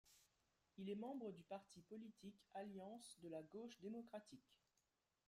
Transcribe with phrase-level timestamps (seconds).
[0.79, 4.57] Il est membre du parti politique Alliance de la gauche démocratique.